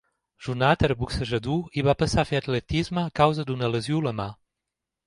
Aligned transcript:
Jonath 0.45 0.85
era 0.87 0.95
boxejador 1.01 1.77
i 1.81 1.85
va 1.89 1.95
passar 2.01 2.25
a 2.25 2.27
fer 2.31 2.41
atletisme 2.41 3.05
a 3.07 3.17
causa 3.21 3.47
d'una 3.53 3.75
lesió 3.79 4.03
a 4.05 4.09
la 4.09 4.17
mà. 4.25 4.31